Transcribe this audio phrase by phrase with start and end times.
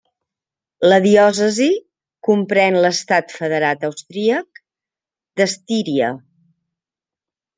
[0.87, 1.67] La diòcesi
[2.29, 4.63] comprèn l'estat federat austríac
[5.41, 6.11] d'Estíria.